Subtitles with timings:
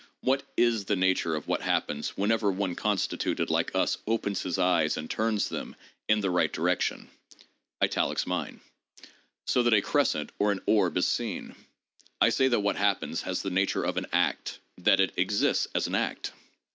[0.21, 4.97] What is the nature of what happens "whenever one constituted like us opens his eyes
[4.97, 5.75] and turns them
[6.09, 7.07] in the right direction"
[7.83, 8.61] (italics mine),
[9.45, 11.53] so that a crescent or an orb is seen?
[12.19, 15.85] I say that what happens has the nature of an act; that it exists as
[15.85, 16.31] an act.